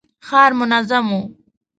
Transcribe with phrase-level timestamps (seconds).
[0.27, 1.19] ښار منظم و.